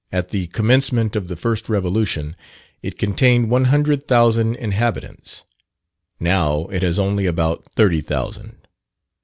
At 0.11 0.29
the 0.29 0.47
commencement 0.47 1.15
of 1.15 1.27
the 1.27 1.35
first 1.35 1.69
revolution, 1.69 2.35
it 2.81 2.97
contained 2.97 3.51
one 3.51 3.65
hundred 3.65 4.07
thousand 4.07 4.55
inhabitants; 4.55 5.43
now 6.19 6.61
it 6.71 6.81
has 6.81 6.97
only 6.97 7.27
about 7.27 7.65
thirty 7.65 8.01
thousand. 8.01 8.67